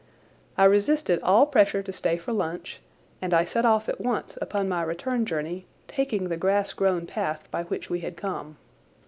I 0.57 0.63
resisted 0.63 1.21
all 1.21 1.45
pressure 1.45 1.83
to 1.83 1.93
stay 1.93 2.17
for 2.17 2.33
lunch, 2.33 2.79
and 3.21 3.35
I 3.35 3.45
set 3.45 3.65
off 3.67 3.87
at 3.87 4.01
once 4.01 4.35
upon 4.41 4.67
my 4.67 4.81
return 4.81 5.27
journey, 5.27 5.67
taking 5.87 6.27
the 6.29 6.37
grass 6.37 6.73
grown 6.73 7.05
path 7.05 7.47
by 7.51 7.65
which 7.65 7.87
we 7.91 7.99
had 7.99 8.17
come. 8.17 8.57